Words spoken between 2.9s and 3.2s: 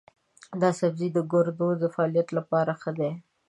دی.